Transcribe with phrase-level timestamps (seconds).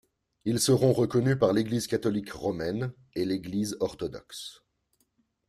[0.45, 4.63] Ils seront reconnus par l'Église catholique romaine et l'Église orthodoxe.